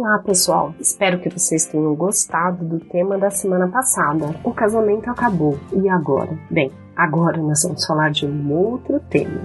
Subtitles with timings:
[0.00, 0.72] Olá, pessoal!
[0.78, 4.32] Espero que vocês tenham gostado do tema da semana passada.
[4.44, 5.58] O casamento acabou.
[5.72, 6.38] E agora?
[6.48, 9.40] Bem, agora nós vamos falar de um outro tema.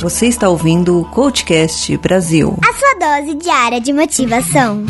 [0.00, 2.56] Você está ouvindo o Coachcast Brasil.
[2.68, 4.86] A sua dose diária de motivação.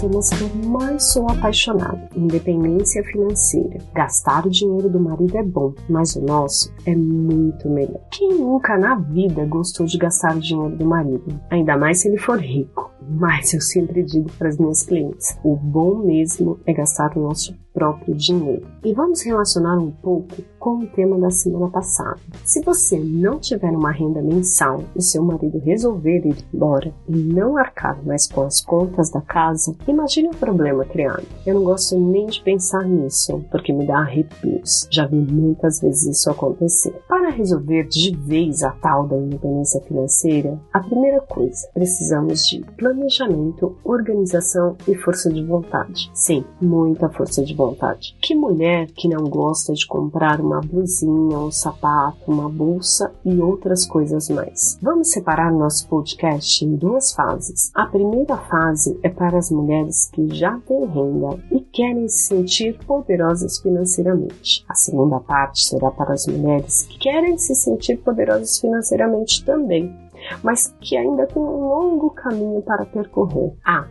[0.00, 3.78] Temas que eu mais sou apaixonado: independência financeira.
[3.94, 8.00] Gastar o dinheiro do marido é bom, mas o nosso é muito melhor.
[8.10, 11.40] Quem nunca na vida gostou de gastar o dinheiro do marido?
[11.50, 12.90] Ainda mais se ele for rico.
[13.08, 17.54] Mas eu sempre digo para as minhas clientes: o bom mesmo é gastar o nosso
[17.78, 18.66] próprio dinheiro.
[18.84, 22.18] E vamos relacionar um pouco com o tema da semana passada.
[22.44, 27.56] Se você não tiver uma renda mensal e seu marido resolver ir embora e não
[27.56, 31.22] arcar mais com as contas da casa, imagine o problema criado.
[31.46, 34.88] Eu não gosto nem de pensar nisso, porque me dá arrepios.
[34.90, 36.92] Já vi muitas vezes isso acontecer.
[37.08, 43.76] Para resolver de vez a tal da independência financeira, a primeira coisa, precisamos de planejamento,
[43.84, 46.10] organização e força de vontade.
[46.14, 48.16] Sim, muita força de vontade.
[48.20, 53.86] Que mulher que não gosta de comprar uma blusinha, um sapato, uma bolsa e outras
[53.86, 54.78] coisas mais?
[54.80, 57.70] Vamos separar nosso podcast em duas fases.
[57.74, 62.78] A primeira fase é para as mulheres que já têm renda e querem se sentir
[62.86, 64.64] poderosas financeiramente.
[64.68, 70.07] A segunda parte será para as mulheres que querem se sentir poderosas financeiramente também
[70.42, 73.52] mas que ainda tem um longo caminho para percorrer.
[73.64, 73.86] Ah,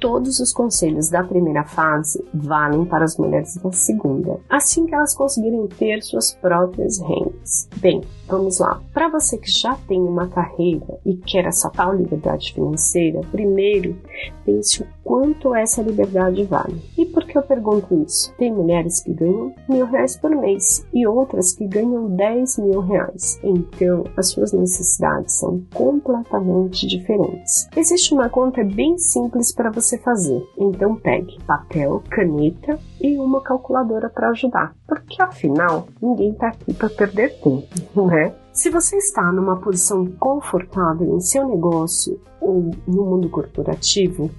[0.00, 5.14] todos os conselhos da primeira fase valem para as mulheres da segunda, assim que elas
[5.14, 7.68] conseguirem ter suas próprias rendas.
[7.76, 8.80] Bem, vamos lá.
[8.94, 13.96] Para você que já tem uma carreira e quer essa tal liberdade financeira, primeiro
[14.44, 16.80] pense o quanto essa liberdade vale.
[17.12, 18.34] Por que eu pergunto isso?
[18.36, 23.40] Tem mulheres que ganham mil reais por mês e outras que ganham 10 mil reais.
[23.42, 27.68] Então, as suas necessidades são completamente diferentes.
[27.76, 30.42] Existe uma conta bem simples para você fazer.
[30.58, 36.90] Então pegue papel, caneta e uma calculadora para ajudar, porque afinal ninguém está aqui para
[36.90, 37.62] perder tempo,
[38.06, 38.34] né?
[38.52, 44.30] Se você está numa posição confortável em seu negócio ou no mundo corporativo,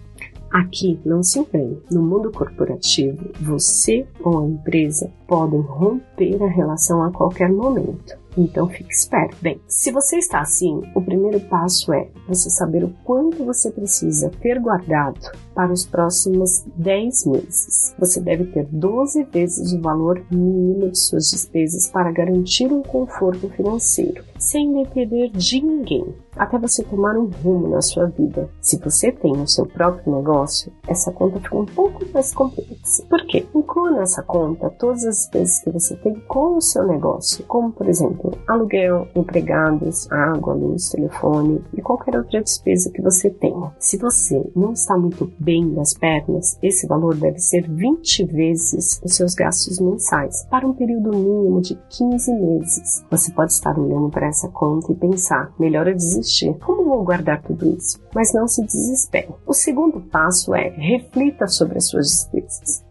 [0.52, 7.02] Aqui, não se engane, no mundo corporativo, você ou a empresa podem romper a relação
[7.02, 8.21] a qualquer momento.
[8.38, 9.38] Então fique esperto.
[9.42, 14.30] Bem, se você está assim, o primeiro passo é você saber o quanto você precisa
[14.42, 17.96] ter guardado para os próximos 10 meses.
[18.00, 23.50] Você deve ter 12 vezes o valor mínimo de suas despesas para garantir um conforto
[23.50, 28.50] financeiro, sem depender de ninguém, até você tomar um rumo na sua vida.
[28.62, 32.71] Se você tem o seu próprio negócio, essa conta fica um pouco mais complexa.
[33.10, 33.46] Por quê?
[33.54, 37.88] Inclua nessa conta todas as despesas que você tem com o seu negócio, como por
[37.88, 43.72] exemplo, aluguel, empregados, água, luz, telefone e qualquer outra despesa que você tenha.
[43.80, 49.16] Se você não está muito bem das pernas, esse valor deve ser 20 vezes os
[49.16, 53.06] seus gastos mensais, para um período mínimo de 15 meses.
[53.10, 56.54] Você pode estar olhando para essa conta e pensar, melhor eu desistir.
[56.60, 58.00] Como vou guardar tudo isso?
[58.14, 59.30] Mas não se desespere.
[59.46, 62.41] O segundo passo é reflita sobre as suas despesas.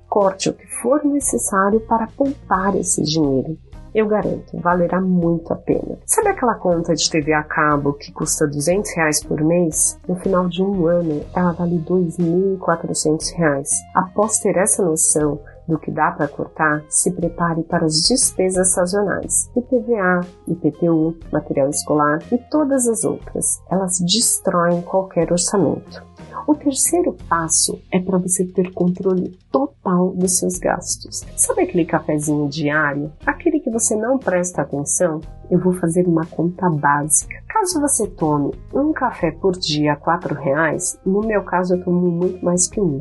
[0.08, 3.56] Corte o que for necessário para poupar esse dinheiro
[3.94, 5.98] eu garanto, valerá muito a pena.
[6.06, 9.98] Sabe aquela conta de TV a cabo que custa 200 reais por mês?
[10.06, 13.70] No final de um ano, ela vale 2.400 reais.
[13.94, 19.48] Após ter essa noção, do que dá para cortar, se prepare para as despesas sazonais,
[19.56, 23.62] IPVA, IPTU, material escolar e todas as outras.
[23.70, 26.04] Elas destroem qualquer orçamento.
[26.50, 31.24] O terceiro passo é para você ter controle total dos seus gastos.
[31.36, 33.12] Sabe aquele cafezinho diário?
[33.24, 35.20] Aquele que você não presta atenção?
[35.48, 37.40] Eu vou fazer uma conta básica.
[37.46, 42.10] Caso você tome um café por dia a quatro reais, no meu caso eu tomo
[42.10, 43.00] muito mais que um.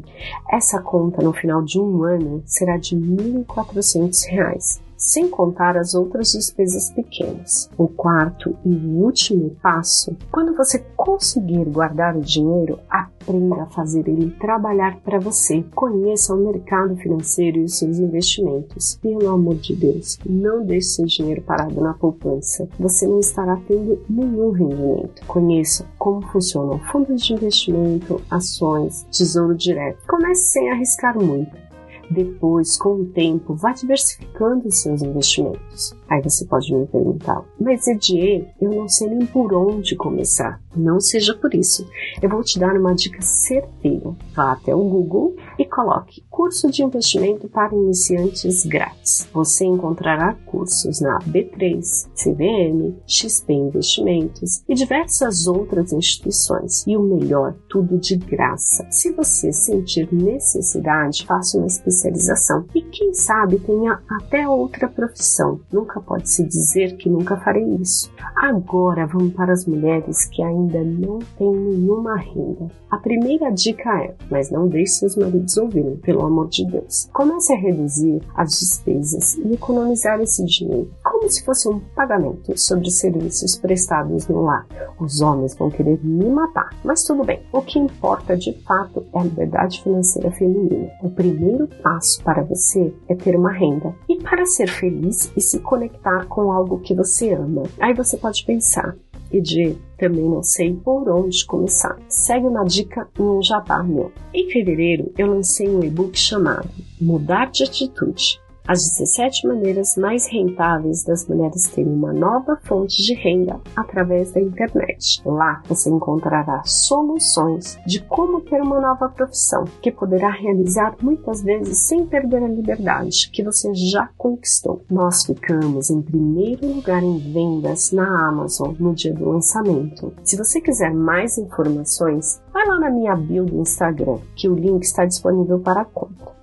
[0.52, 6.34] Essa conta no final de um ano será de R$ 1.400 sem contar as outras
[6.34, 7.70] despesas pequenas.
[7.78, 14.32] O quarto e último passo, quando você conseguir guardar o dinheiro, aprenda a fazer ele
[14.32, 15.64] trabalhar para você.
[15.74, 19.00] Conheça o mercado financeiro e os seus investimentos.
[19.02, 22.68] Pelo amor de Deus, não deixe seu dinheiro parado na poupança.
[22.78, 25.26] Você não estará tendo nenhum rendimento.
[25.26, 30.06] Conheça como funcionam fundos de investimento, ações, tesouro direto.
[30.06, 31.69] Comece sem arriscar muito
[32.10, 35.96] Depois, com o tempo, vá diversificando os seus investimentos.
[36.10, 40.60] Aí você pode me perguntar, mas Edier, eu não sei nem por onde começar.
[40.76, 41.88] Não seja por isso.
[42.22, 44.16] Eu vou te dar uma dica certeira.
[44.36, 49.28] Vá até o Google e coloque curso de investimento para iniciantes grátis.
[49.34, 56.88] Você encontrará cursos na B3, CVM, XP Investimentos e diversas outras instituições.
[56.88, 58.88] E o melhor, tudo de graça.
[58.90, 65.60] Se você sentir necessidade, faça uma especialização e quem sabe tenha até outra profissão.
[65.70, 68.10] Nunca pode se dizer que nunca farei isso.
[68.38, 72.72] Agora vamos para as mulheres que ainda não têm nenhuma renda.
[72.90, 77.10] A primeira dica é, mas não deixe seus maridos ouvirem, pelo amor de Deus.
[77.14, 82.90] Comece a reduzir as despesas e economizar esse dinheiro, como se fosse um pagamento sobre
[82.90, 84.66] serviços prestados no lar.
[85.00, 87.42] Os homens vão querer me matar, mas tudo bem.
[87.52, 90.90] O que importa de fato é a liberdade financeira feminina.
[91.04, 95.60] O primeiro passo para você é ter uma renda e para ser feliz e se
[95.60, 97.64] conectar com algo que você ama.
[97.80, 98.96] Aí você pode pensar,
[99.32, 101.98] e de também não sei por onde começar.
[102.08, 104.12] Segue uma dica em um jabá meu.
[104.34, 111.04] Em fevereiro eu lancei um e-book chamado Mudar de Atitude as 17 maneiras mais rentáveis
[111.04, 115.24] das mulheres terem uma nova fonte de renda através da internet.
[115.26, 121.80] Lá você encontrará soluções de como ter uma nova profissão que poderá realizar muitas vezes
[121.88, 124.84] sem perder a liberdade que você já conquistou.
[124.88, 130.14] Nós ficamos em primeiro lugar em vendas na Amazon no dia do lançamento.
[130.24, 134.84] Se você quiser mais informações, vai lá na minha bio do Instagram, que o link
[134.84, 135.86] está disponível para a.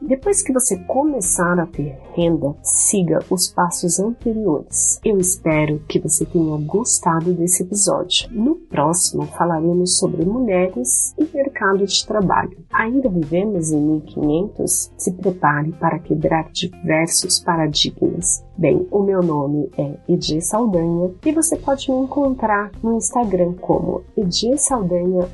[0.07, 5.01] Depois que você começar a ter renda, siga os passos anteriores.
[5.05, 8.29] Eu espero que você tenha gostado desse episódio.
[8.31, 11.56] No próximo falaremos sobre mulheres e mercado
[11.87, 12.57] de trabalho.
[12.73, 14.93] Ainda vivemos em 1500?
[14.97, 18.45] Se prepare para quebrar diversos paradigmas.
[18.57, 24.03] Bem, o meu nome é Edir Saldanha e você pode me encontrar no Instagram como
[24.17, 25.29] Edir Saldanha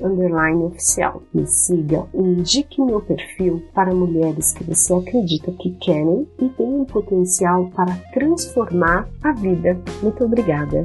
[0.66, 1.22] Oficial.
[1.32, 6.66] Me siga e indique meu perfil para mulheres que você acredita que querem e têm
[6.66, 9.80] um potencial para transformar a vida.
[10.02, 10.84] Muito obrigada.